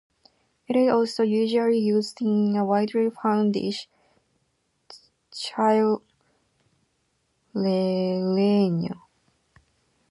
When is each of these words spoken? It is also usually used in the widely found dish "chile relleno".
It 0.67 0.75
is 0.75 0.89
also 0.91 1.21
usually 1.21 1.77
used 1.77 2.23
in 2.23 2.53
the 2.53 2.65
widely 2.65 3.11
found 3.11 3.53
dish 3.53 3.87
"chile 5.31 5.99
relleno". 7.53 8.97